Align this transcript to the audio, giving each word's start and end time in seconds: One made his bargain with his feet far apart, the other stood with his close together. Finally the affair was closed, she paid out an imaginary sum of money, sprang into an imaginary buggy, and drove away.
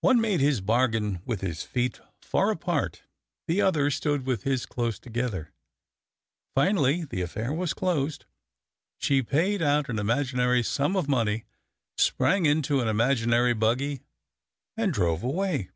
One 0.00 0.18
made 0.18 0.40
his 0.40 0.62
bargain 0.62 1.20
with 1.26 1.42
his 1.42 1.62
feet 1.62 2.00
far 2.22 2.50
apart, 2.50 3.02
the 3.46 3.60
other 3.60 3.90
stood 3.90 4.24
with 4.24 4.44
his 4.44 4.64
close 4.64 4.98
together. 4.98 5.52
Finally 6.54 7.04
the 7.04 7.20
affair 7.20 7.52
was 7.52 7.74
closed, 7.74 8.24
she 8.96 9.22
paid 9.22 9.60
out 9.60 9.90
an 9.90 9.98
imaginary 9.98 10.62
sum 10.62 10.96
of 10.96 11.06
money, 11.06 11.44
sprang 11.98 12.46
into 12.46 12.80
an 12.80 12.88
imaginary 12.88 13.52
buggy, 13.52 14.00
and 14.74 14.90
drove 14.90 15.22
away. 15.22 15.68